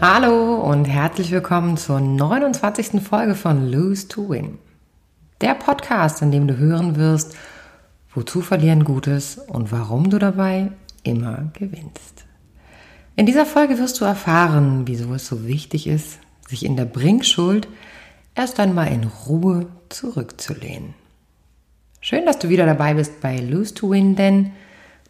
Hallo 0.00 0.54
und 0.62 0.86
herzlich 0.86 1.30
willkommen 1.32 1.76
zur 1.76 2.00
29. 2.00 3.02
Folge 3.02 3.34
von 3.34 3.70
Lose 3.70 4.08
to 4.08 4.30
Win. 4.30 4.58
Der 5.42 5.54
Podcast, 5.54 6.22
in 6.22 6.30
dem 6.30 6.48
du 6.48 6.56
hören 6.56 6.96
wirst, 6.96 7.36
wozu 8.14 8.40
verlieren 8.40 8.84
Gutes 8.84 9.36
und 9.36 9.70
warum 9.70 10.08
du 10.08 10.18
dabei 10.18 10.72
immer 11.02 11.50
gewinnst. 11.52 12.24
In 13.16 13.26
dieser 13.26 13.44
Folge 13.44 13.78
wirst 13.78 14.00
du 14.00 14.06
erfahren, 14.06 14.86
wieso 14.86 15.12
es 15.12 15.26
so 15.26 15.46
wichtig 15.46 15.86
ist, 15.86 16.20
sich 16.48 16.64
in 16.64 16.76
der 16.76 16.86
Bringschuld 16.86 17.68
erst 18.34 18.58
einmal 18.58 18.88
in 18.88 19.04
Ruhe 19.04 19.66
zurückzulehnen. 19.88 20.94
Schön, 22.00 22.26
dass 22.26 22.38
du 22.38 22.48
wieder 22.48 22.64
dabei 22.64 22.94
bist 22.94 23.20
bei 23.20 23.38
Lose 23.38 23.74
to 23.74 23.90
Win, 23.90 24.16
denn 24.16 24.52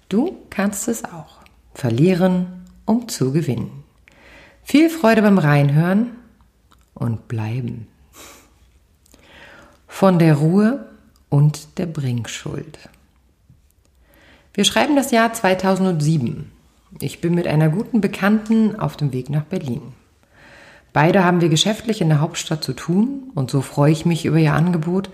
du 0.08 0.36
kannst 0.50 0.88
es 0.88 1.04
auch. 1.04 1.38
Verlieren, 1.74 2.64
um 2.86 3.08
zu 3.08 3.32
gewinnen. 3.32 3.84
Viel 4.64 4.90
Freude 4.90 5.22
beim 5.22 5.38
Reinhören 5.38 6.10
und 6.94 7.28
bleiben. 7.28 7.86
Von 9.86 10.18
der 10.18 10.34
Ruhe 10.34 10.86
und 11.28 11.78
der 11.78 11.86
Bringschuld. 11.86 12.78
Wir 14.54 14.64
schreiben 14.64 14.96
das 14.96 15.10
Jahr 15.10 15.32
2007. 15.32 16.50
Ich 17.00 17.20
bin 17.20 17.34
mit 17.34 17.46
einer 17.46 17.68
guten 17.68 18.00
Bekannten 18.00 18.74
auf 18.74 18.96
dem 18.96 19.12
Weg 19.12 19.30
nach 19.30 19.44
Berlin. 19.44 19.92
Beide 20.92 21.24
haben 21.24 21.40
wir 21.40 21.48
geschäftlich 21.48 22.00
in 22.00 22.08
der 22.08 22.20
Hauptstadt 22.20 22.64
zu 22.64 22.72
tun 22.72 23.30
und 23.34 23.50
so 23.50 23.60
freue 23.60 23.92
ich 23.92 24.06
mich 24.06 24.24
über 24.24 24.38
ihr 24.38 24.54
Angebot, 24.54 25.10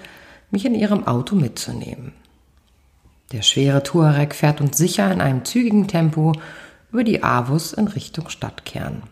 mich 0.50 0.64
in 0.64 0.74
ihrem 0.74 1.06
Auto 1.06 1.34
mitzunehmen. 1.34 2.12
Der 3.32 3.42
schwere 3.42 3.82
Touareg 3.82 4.34
fährt 4.34 4.60
uns 4.60 4.78
sicher 4.78 5.10
in 5.10 5.20
einem 5.20 5.44
zügigen 5.44 5.88
Tempo 5.88 6.32
über 6.92 7.02
die 7.02 7.24
Avus 7.24 7.72
in 7.72 7.88
Richtung 7.88 8.28
Stadtkern. 8.28 9.02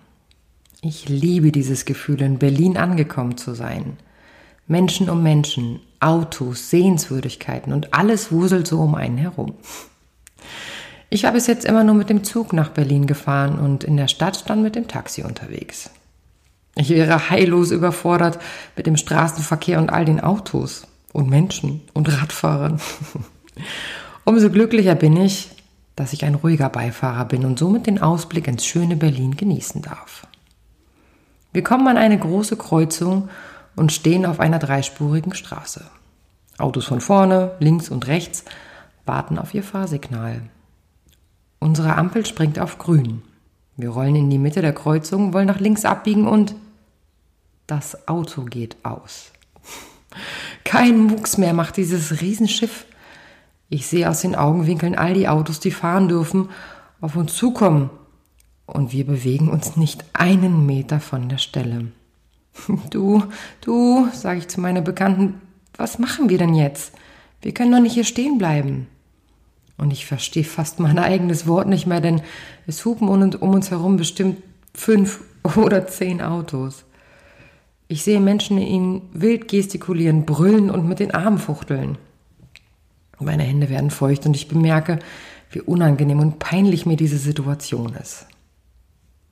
Ich 0.80 1.08
liebe 1.08 1.50
dieses 1.50 1.84
Gefühl, 1.84 2.22
in 2.22 2.38
Berlin 2.38 2.76
angekommen 2.76 3.36
zu 3.36 3.54
sein. 3.54 3.96
Menschen 4.68 5.10
um 5.10 5.22
Menschen, 5.22 5.80
Autos, 5.98 6.70
Sehenswürdigkeiten 6.70 7.72
und 7.72 7.94
alles 7.94 8.30
wuselt 8.30 8.66
so 8.66 8.80
um 8.80 8.94
einen 8.94 9.18
herum. 9.18 9.54
Ich 11.10 11.24
war 11.24 11.32
bis 11.32 11.46
jetzt 11.46 11.64
immer 11.64 11.84
nur 11.84 11.94
mit 11.94 12.08
dem 12.08 12.24
Zug 12.24 12.52
nach 12.52 12.70
Berlin 12.70 13.06
gefahren 13.06 13.58
und 13.58 13.84
in 13.84 13.96
der 13.96 14.08
Stadt 14.08 14.48
dann 14.48 14.62
mit 14.62 14.76
dem 14.76 14.88
Taxi 14.88 15.22
unterwegs. 15.22 15.90
Ich 16.74 16.88
wäre 16.90 17.30
heillos 17.30 17.70
überfordert 17.70 18.38
mit 18.76 18.86
dem 18.86 18.96
Straßenverkehr 18.96 19.78
und 19.78 19.90
all 19.90 20.04
den 20.04 20.20
Autos 20.20 20.86
und 21.12 21.28
Menschen 21.28 21.82
und 21.92 22.10
Radfahrern. 22.10 22.80
Umso 24.24 24.50
glücklicher 24.50 24.94
bin 24.94 25.16
ich, 25.16 25.50
dass 25.96 26.12
ich 26.12 26.24
ein 26.24 26.34
ruhiger 26.34 26.70
Beifahrer 26.70 27.26
bin 27.26 27.44
und 27.44 27.58
somit 27.58 27.86
den 27.86 28.00
Ausblick 28.00 28.48
ins 28.48 28.64
schöne 28.64 28.96
Berlin 28.96 29.36
genießen 29.36 29.82
darf. 29.82 30.26
Wir 31.52 31.62
kommen 31.62 31.86
an 31.88 31.98
eine 31.98 32.18
große 32.18 32.56
Kreuzung 32.56 33.28
und 33.76 33.92
stehen 33.92 34.24
auf 34.24 34.40
einer 34.40 34.58
dreispurigen 34.58 35.34
Straße. 35.34 35.84
Autos 36.56 36.86
von 36.86 37.00
vorne, 37.00 37.52
links 37.58 37.90
und 37.90 38.06
rechts 38.06 38.44
warten 39.04 39.38
auf 39.38 39.52
ihr 39.52 39.62
Fahrsignal. 39.62 40.42
Unsere 41.58 41.96
Ampel 41.96 42.24
springt 42.24 42.58
auf 42.58 42.78
grün. 42.78 43.22
Wir 43.76 43.90
rollen 43.90 44.16
in 44.16 44.30
die 44.30 44.38
Mitte 44.38 44.62
der 44.62 44.72
Kreuzung, 44.72 45.32
wollen 45.32 45.46
nach 45.46 45.60
links 45.60 45.84
abbiegen 45.84 46.26
und 46.26 46.54
das 47.72 48.06
Auto 48.06 48.42
geht 48.42 48.76
aus. 48.82 49.32
Kein 50.62 51.06
Mucks 51.06 51.38
mehr 51.38 51.54
macht 51.54 51.78
dieses 51.78 52.20
Riesenschiff. 52.20 52.84
Ich 53.70 53.86
sehe 53.86 54.10
aus 54.10 54.20
den 54.20 54.34
Augenwinkeln 54.34 54.94
all 54.94 55.14
die 55.14 55.26
Autos, 55.26 55.58
die 55.58 55.70
fahren 55.70 56.06
dürfen, 56.06 56.50
auf 57.00 57.16
uns 57.16 57.34
zukommen 57.34 57.88
und 58.66 58.92
wir 58.92 59.06
bewegen 59.06 59.48
uns 59.48 59.76
nicht 59.76 60.04
einen 60.12 60.66
Meter 60.66 61.00
von 61.00 61.28
der 61.28 61.38
Stelle. 61.38 61.88
Du, 62.90 63.24
du, 63.62 64.08
sage 64.12 64.40
ich 64.40 64.48
zu 64.48 64.60
meiner 64.60 64.82
Bekannten, 64.82 65.40
was 65.78 65.98
machen 65.98 66.28
wir 66.28 66.36
denn 66.36 66.54
jetzt? 66.54 66.92
Wir 67.40 67.54
können 67.54 67.72
doch 67.72 67.80
nicht 67.80 67.94
hier 67.94 68.04
stehen 68.04 68.36
bleiben. 68.36 68.86
Und 69.78 69.90
ich 69.90 70.04
verstehe 70.04 70.44
fast 70.44 70.78
mein 70.78 70.98
eigenes 70.98 71.46
Wort 71.46 71.66
nicht 71.66 71.86
mehr, 71.86 72.02
denn 72.02 72.20
es 72.66 72.84
hupen 72.84 73.08
um 73.08 73.54
uns 73.54 73.70
herum 73.70 73.96
bestimmt 73.96 74.42
fünf 74.74 75.22
oder 75.56 75.86
zehn 75.86 76.20
Autos. 76.20 76.84
Ich 77.92 78.04
sehe 78.04 78.20
Menschen 78.20 78.56
in 78.56 78.66
ihnen 78.66 79.02
wild 79.12 79.48
gestikulieren, 79.48 80.24
brüllen 80.24 80.70
und 80.70 80.88
mit 80.88 80.98
den 80.98 81.10
Armen 81.10 81.36
fuchteln. 81.36 81.98
Meine 83.20 83.42
Hände 83.42 83.68
werden 83.68 83.90
feucht 83.90 84.24
und 84.24 84.34
ich 84.34 84.48
bemerke, 84.48 84.98
wie 85.50 85.60
unangenehm 85.60 86.18
und 86.18 86.38
peinlich 86.38 86.86
mir 86.86 86.96
diese 86.96 87.18
Situation 87.18 87.94
ist. 88.00 88.24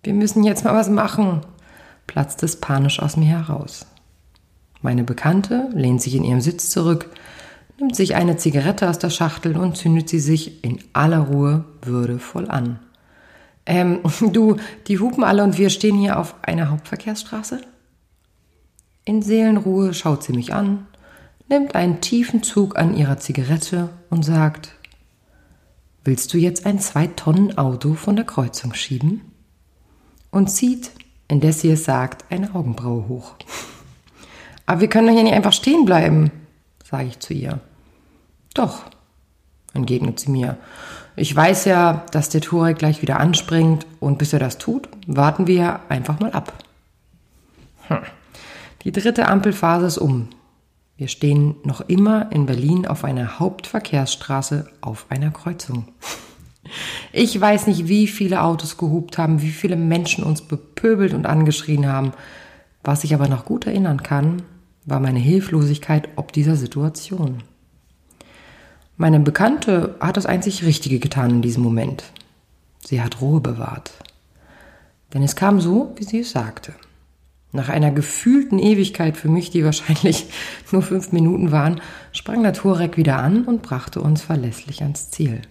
Wir 0.03 0.13
müssen 0.13 0.45
jetzt 0.45 0.67
mal 0.67 0.75
was 0.75 0.91
machen, 0.91 1.41
platzt 2.07 2.43
es 2.43 2.57
panisch 2.57 3.01
aus 3.01 3.17
mir 3.17 3.29
heraus. 3.29 3.87
Meine 4.83 5.05
Bekannte 5.05 5.71
lehnt 5.73 6.03
sich 6.03 6.15
in 6.15 6.25
ihrem 6.25 6.43
Sitz 6.43 6.69
zurück, 6.69 7.09
nimmt 7.79 7.97
sich 7.97 8.15
eine 8.15 8.37
Zigarette 8.37 8.91
aus 8.91 8.99
der 8.99 9.09
Schachtel 9.09 9.57
und 9.57 9.79
zündet 9.79 10.11
sie 10.11 10.21
sich 10.21 10.63
in 10.63 10.81
aller 10.93 11.21
Ruhe 11.21 11.65
würdevoll 11.81 12.51
an. 12.51 12.79
Ähm, 13.65 14.01
du, 14.35 14.59
die 14.87 14.99
hupen 14.99 15.25
alle 15.25 15.45
und 15.45 15.57
wir 15.57 15.71
stehen 15.71 15.97
hier 15.97 16.19
auf 16.19 16.35
einer 16.43 16.69
Hauptverkehrsstraße? 16.69 17.63
In 19.05 19.23
Seelenruhe 19.23 19.95
schaut 19.95 20.23
sie 20.23 20.33
mich 20.33 20.53
an, 20.53 20.87
nimmt 21.49 21.75
einen 21.75 22.01
tiefen 22.01 22.43
Zug 22.43 22.79
an 22.79 22.97
ihrer 22.97 23.19
Zigarette 23.19 23.91
und 24.09 24.25
sagt, 24.25 24.75
Willst 26.03 26.33
du 26.33 26.39
jetzt 26.39 26.65
ein 26.65 26.79
Zwei-Tonnen-Auto 26.79 27.93
von 27.93 28.17
der 28.17 28.25
Kreuzung 28.25 28.73
schieben? 28.73 29.31
und 30.31 30.49
zieht, 30.49 30.93
indes 31.29 31.61
sie 31.61 31.71
es 31.71 31.85
sagt, 31.85 32.31
eine 32.31 32.55
Augenbraue 32.55 33.09
hoch. 33.09 33.35
Aber 34.67 34.81
wir 34.81 34.89
können 34.89 35.09
doch 35.09 35.15
hier 35.15 35.25
nicht 35.25 35.35
einfach 35.35 35.53
stehen 35.53 35.85
bleiben, 35.85 36.31
sage 36.85 37.09
ich 37.09 37.19
zu 37.19 37.35
ihr. 37.35 37.61
Doch, 38.55 38.85
entgegnet 39.75 40.21
sie 40.21 40.31
mir. 40.31 40.57
Ich 41.17 41.35
weiß 41.35 41.65
ja, 41.65 42.05
dass 42.13 42.29
der 42.29 42.41
Turek 42.41 42.79
gleich 42.79 43.03
wieder 43.03 43.19
anspringt 43.19 43.87
und 43.99 44.19
bis 44.19 44.33
er 44.33 44.39
das 44.39 44.59
tut, 44.59 44.89
warten 45.07 45.47
wir 45.47 45.81
einfach 45.89 46.21
mal 46.21 46.33
ab. 46.33 46.53
Hm. 47.89 47.99
Die 48.85 48.93
dritte 48.93 49.29
Ampelphase 49.29 49.87
ist 49.87 49.99
um. 49.99 50.29
Wir 50.97 51.09
stehen 51.09 51.57
noch 51.65 51.83
immer 51.83 52.31
in 52.33 52.47
Berlin 52.47 52.87
auf 52.87 53.05
einer 53.05 53.39
Hauptverkehrsstraße 53.39 54.71
auf 54.81 55.07
einer 55.09 55.31
Kreuzung. 55.31 55.89
Ich 57.13 57.39
weiß 57.41 57.67
nicht, 57.67 57.89
wie 57.89 58.07
viele 58.07 58.43
Autos 58.43 58.77
gehupt 58.77 59.19
haben, 59.19 59.43
wie 59.43 59.51
viele 59.51 59.77
Menschen 59.77 60.25
uns 60.25 60.43
bepöbelt 60.43 61.15
und 61.15 61.27
angeschrien 61.27 61.87
haben. 61.87 62.13
Was 62.85 63.05
ich 63.05 63.15
aber 63.15 63.29
noch 63.29 63.45
gut 63.45 63.67
erinnern 63.67 64.03
kann, 64.03 64.43
war 64.85 65.01
meine 65.01 65.19
Hilflosigkeit 65.19 66.09
ob 66.17 66.33
dieser 66.33 66.57
Situation. 66.57 67.43
Meine 68.97 69.21
Bekannte 69.21 69.97
hat 70.01 70.17
das 70.17 70.27
einzig 70.27 70.65
Richtige 70.65 70.99
getan 70.99 71.31
in 71.31 71.43
diesem 71.43 71.63
Moment. 71.63 72.05
Sie 72.85 73.03
hat 73.03 73.21
Ruhe 73.21 73.41
bewahrt. 73.41 73.93
Denn 75.13 75.23
es 75.23 75.37
kam 75.37 75.61
so, 75.61 75.95
wie 75.97 76.05
sie 76.05 76.21
es 76.21 76.31
sagte. 76.31 76.75
Nach 77.53 77.69
einer 77.69 77.91
gefühlten 77.91 78.59
Ewigkeit 78.59 79.17
für 79.17 79.29
mich, 79.29 79.51
die 79.51 79.65
wahrscheinlich 79.65 80.27
nur 80.73 80.83
fünf 80.83 81.13
Minuten 81.13 81.51
waren, 81.51 81.81
sprang 82.13 82.43
der 82.43 82.53
Touareg 82.53 82.97
wieder 82.97 83.19
an 83.19 83.45
und 83.45 83.63
brachte 83.63 84.01
uns 84.01 84.23
verlässlich 84.23 84.83
ans 84.83 85.11
Ziel. 85.11 85.43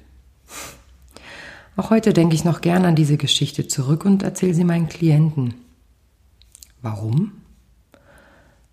Auch 1.75 1.89
heute 1.91 2.13
denke 2.13 2.35
ich 2.35 2.43
noch 2.43 2.61
gern 2.61 2.85
an 2.85 2.95
diese 2.95 3.17
Geschichte 3.17 3.67
zurück 3.67 4.05
und 4.05 4.23
erzähle 4.23 4.53
sie 4.53 4.63
meinen 4.63 4.89
Klienten. 4.89 5.53
Warum? 6.81 7.31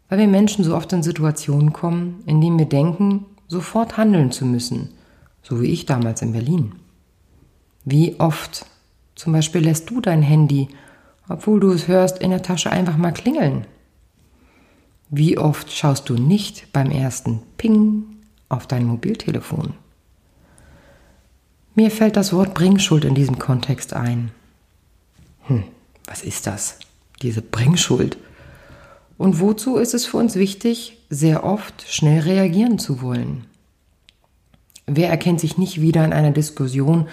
Weil 0.08 0.19
wir 0.19 0.28
Menschen 0.28 0.64
so 0.64 0.76
oft 0.76 0.93
in 0.93 1.02
Situationen 1.02 1.73
kommen, 1.73 2.23
in 2.26 2.40
denen 2.40 2.58
wir 2.58 2.67
denken, 2.67 3.26
sofort 3.49 3.96
handeln 3.96 4.32
zu 4.32 4.44
müssen, 4.44 4.90
so 5.43 5.61
wie 5.61 5.67
ich 5.67 5.87
damals 5.87 6.23
in 6.23 6.32
Berlin. 6.32 6.73
Wie 7.84 8.19
oft 8.19 8.67
zum 9.14 9.32
Beispiel 9.32 9.62
lässt 9.62 9.90
du 9.90 10.00
dein 10.00 10.23
Handy, 10.23 10.69
obwohl 11.28 11.61
du 11.61 11.70
es 11.70 11.88
hörst, 11.88 12.19
in 12.19 12.31
der 12.31 12.43
Tasche 12.43 12.70
einfach 12.70 12.96
mal 12.96 13.12
klingeln? 13.12 13.67
Wie 15.08 15.38
oft 15.38 15.70
schaust 15.73 16.08
du 16.08 16.14
nicht 16.14 16.73
beim 16.73 16.90
ersten 16.90 17.43
Ping 17.56 18.05
auf 18.49 18.67
dein 18.67 18.84
Mobiltelefon? 18.84 19.75
Mir 21.75 21.90
fällt 21.90 22.17
das 22.17 22.32
Wort 22.32 22.55
Bringschuld 22.55 23.05
in 23.05 23.14
diesem 23.14 23.38
Kontext 23.38 23.93
ein. 23.93 24.31
Hm, 25.43 25.64
was 26.06 26.23
ist 26.23 26.46
das? 26.46 26.78
Diese 27.23 27.43
Bringschuld. 27.43 28.17
Und 29.19 29.40
wozu 29.40 29.76
ist 29.76 29.94
es 29.94 30.06
für 30.06 30.17
uns 30.17 30.34
wichtig, 30.34 30.99
sehr 31.08 31.44
oft 31.44 31.84
schnell 31.88 32.20
reagieren 32.20 32.78
zu 32.78 33.00
wollen? 33.00 33.46
Wer 34.87 35.08
erkennt 35.08 35.40
sich 35.40 35.58
nicht 35.58 35.81
wieder 35.81 36.05
in 36.05 36.12
einer 36.12 36.31
Diskussion 36.31 37.08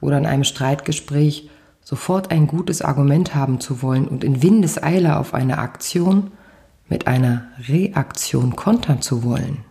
oder 0.00 0.18
in 0.18 0.26
einem 0.26 0.44
Streitgespräch, 0.44 1.50
sofort 1.90 2.30
ein 2.30 2.46
gutes 2.46 2.82
Argument 2.82 3.34
haben 3.34 3.58
zu 3.58 3.82
wollen 3.82 4.06
und 4.06 4.22
in 4.22 4.44
Windeseile 4.44 5.18
auf 5.18 5.34
eine 5.34 5.58
Aktion 5.58 6.30
mit 6.88 7.08
einer 7.08 7.48
Reaktion 7.66 8.54
kontern 8.54 9.02
zu 9.02 9.24
wollen. 9.24 9.64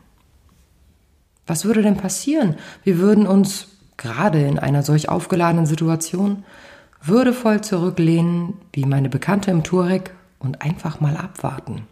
Was 1.47 1.63
würde 1.63 1.81
denn 1.81 1.95
passieren? 1.95 2.55
Wir 2.83 2.97
würden 2.97 3.25
uns 3.25 3.69
gerade 3.95 4.45
in 4.45 4.59
einer 4.59 4.83
solch 4.83 5.07
aufgeladenen 5.07 5.65
Situation 5.65 6.43
würdevoll 7.01 7.61
zurücklehnen, 7.61 8.55
wie 8.73 8.83
meine 8.83 9.07
Bekannte 9.07 9.49
im 9.51 9.63
Turek, 9.63 10.13
und 10.39 10.61
einfach 10.61 10.99
mal 10.99 11.15
abwarten. 11.15 11.83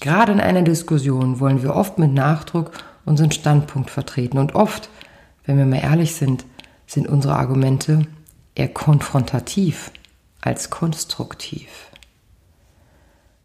Gerade 0.00 0.30
in 0.30 0.40
einer 0.40 0.62
Diskussion 0.62 1.40
wollen 1.40 1.64
wir 1.64 1.74
oft 1.74 1.98
mit 1.98 2.12
Nachdruck 2.14 2.70
unseren 3.04 3.32
Standpunkt 3.32 3.90
vertreten 3.90 4.38
und 4.38 4.54
oft, 4.54 4.90
wenn 5.44 5.58
wir 5.58 5.66
mal 5.66 5.82
ehrlich 5.82 6.14
sind, 6.14 6.44
sind 6.86 7.08
unsere 7.08 7.34
Argumente 7.34 8.06
eher 8.56 8.68
konfrontativ 8.68 9.92
als 10.40 10.70
konstruktiv. 10.70 11.90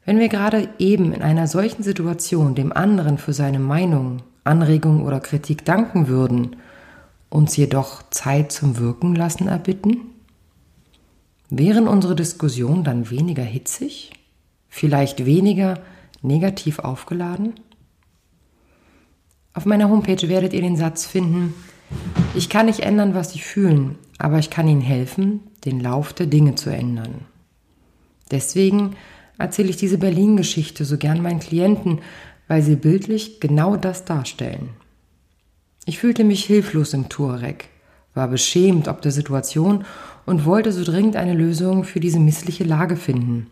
Wenn 0.04 0.18
wir 0.18 0.30
gerade 0.30 0.70
eben 0.80 1.14
in 1.14 1.22
einer 1.22 1.48
solchen 1.48 1.84
Situation 1.84 2.56
dem 2.56 2.74
anderen 2.74 3.20
für 3.20 3.34
seine 3.34 3.60
Meinung, 3.60 4.24
Anregung 4.44 5.04
oder 5.04 5.20
Kritik 5.20 5.64
danken 5.64 6.08
würden, 6.08 6.56
uns 7.30 7.56
jedoch 7.56 8.02
Zeit 8.10 8.52
zum 8.52 8.80
Wirken 8.80 9.14
lassen 9.14 9.48
erbitten, 9.48 9.98
wären 11.50 11.88
unsere 11.88 12.16
Diskussionen 12.16 12.84
dann 12.84 13.10
weniger 13.12 13.44
hitzig, 13.44 14.12
vielleicht 14.70 15.26
weniger 15.26 15.80
negativ 16.22 16.80
aufgeladen? 16.80 17.54
Auf 19.54 19.66
meiner 19.66 19.90
Homepage 19.90 20.30
werdet 20.30 20.54
ihr 20.54 20.62
den 20.62 20.78
Satz 20.78 21.06
finden, 21.06 21.54
ich 22.34 22.50
kann 22.50 22.68
nicht 22.68 22.80
ändern, 22.80 23.14
was 23.14 23.34
sie 23.34 23.40
fühlen, 23.40 23.98
aber 24.22 24.38
ich 24.38 24.52
kann 24.52 24.68
ihnen 24.68 24.82
helfen, 24.82 25.40
den 25.66 25.80
Lauf 25.80 26.14
der 26.14 26.28
Dinge 26.28 26.54
zu 26.54 26.70
ändern. 26.70 27.26
Deswegen 28.30 28.96
erzähle 29.40 29.70
ich 29.70 29.78
diese 29.78 29.98
Berlin-Geschichte 29.98 30.86
so 30.86 31.00
gern 31.00 31.24
meinen 31.24 31.40
Klienten, 31.40 32.02
weil 32.48 32.62
sie 32.62 32.76
bildlich 32.76 33.40
genau 33.40 33.78
das 33.78 34.06
darstellen. 34.06 34.70
Ich 35.86 35.98
fühlte 35.98 36.24
mich 36.24 36.46
hilflos 36.46 36.94
im 36.94 37.10
Tuareg, 37.10 37.70
war 38.14 38.28
beschämt 38.28 38.88
ob 38.88 39.02
der 39.02 39.12
Situation 39.12 39.86
und 40.28 40.46
wollte 40.46 40.72
so 40.72 40.84
dringend 40.84 41.16
eine 41.16 41.34
Lösung 41.34 41.84
für 41.84 42.00
diese 42.00 42.20
missliche 42.20 42.64
Lage 42.64 42.98
finden. 42.98 43.48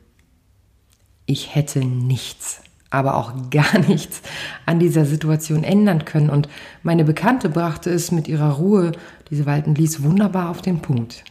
Ich 1.25 1.55
hätte 1.55 1.79
nichts, 1.79 2.61
aber 2.91 3.15
auch 3.15 3.33
gar 3.49 3.79
nichts 3.79 4.21
an 4.69 4.79
dieser 4.79 5.05
Situation 5.05 5.63
ändern 5.63 6.05
können 6.05 6.29
und 6.29 6.47
meine 6.83 7.03
Bekannte 7.03 7.49
brachte 7.49 7.89
es 7.89 8.11
mit 8.11 8.27
ihrer 8.27 8.53
Ruhe, 8.53 8.93
diese 9.29 9.45
Walten 9.45 9.75
ließ 9.75 10.03
wunderbar 10.03 10.49
auf 10.49 10.61
den 10.61 10.79
Punkt. 10.79 11.23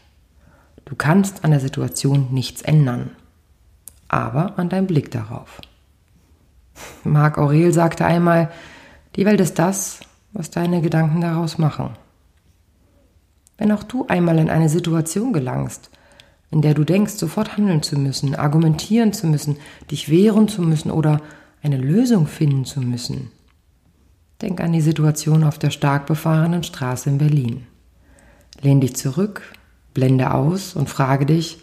Du 0.85 0.95
kannst 0.97 1.45
an 1.45 1.51
der 1.51 1.61
Situation 1.61 2.29
nichts 2.33 2.63
ändern 2.63 3.11
aber 4.09 4.59
an 4.59 4.69
deinem 4.69 4.87
Blick 4.87 5.11
darauf. 5.11 5.61
Marc 7.05 7.39
Aurel 7.39 7.73
sagte 7.73 8.05
einmal, 8.05 8.51
die 9.17 9.27
Welt 9.27 9.41
ist 9.41 9.59
das, 9.59 10.01
was 10.33 10.51
deine 10.51 10.81
Gedanken 10.81 11.21
daraus 11.21 11.59
machen. 11.59 11.91
Wenn 13.59 13.73
auch 13.73 13.83
du 13.83 14.07
einmal 14.07 14.39
in 14.39 14.51
eine 14.51 14.69
Situation 14.69 15.33
gelangst, 15.33 15.91
in 16.51 16.63
der 16.63 16.75
du 16.75 16.85
denkst, 16.85 17.15
sofort 17.15 17.57
handeln 17.57 17.83
zu 17.83 17.99
müssen, 17.99 18.35
argumentieren 18.35 19.13
zu 19.13 19.27
müssen, 19.27 19.59
dich 19.91 20.09
wehren 20.09 20.49
zu 20.49 20.63
müssen 20.63 20.91
oder 20.91 21.21
eine 21.63 21.77
Lösung 21.77 22.27
finden 22.27 22.65
zu 22.65 22.81
müssen, 22.81 23.31
denk 24.43 24.61
an 24.61 24.73
die 24.73 24.81
Situation 24.81 25.45
auf 25.45 25.59
der 25.59 25.71
stark 25.71 26.07
befahrenen 26.07 26.63
Straße 26.63 27.11
in 27.11 27.19
Berlin. 27.19 27.67
Lehn 28.61 28.81
dich 28.81 28.97
zurück, 28.97 29.43
blende 29.95 30.33
aus 30.33 30.75
und 30.75 30.89
frage 30.89 31.27
dich, 31.27 31.59